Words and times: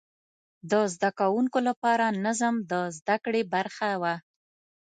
د 0.71 0.73
زده 0.93 1.09
کوونکو 1.19 1.57
لپاره 1.67 2.05
نظم 2.25 2.53
د 2.71 2.73
زده 2.97 3.15
کړې 3.25 3.41
برخه 3.53 3.89
وه. 4.01 4.15